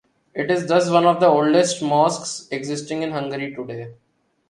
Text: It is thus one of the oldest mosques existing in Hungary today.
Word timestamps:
It 0.33 0.49
is 0.49 0.65
thus 0.65 0.89
one 0.89 1.05
of 1.05 1.19
the 1.19 1.27
oldest 1.27 1.83
mosques 1.83 2.47
existing 2.49 3.03
in 3.03 3.11
Hungary 3.11 3.53
today. 3.53 3.93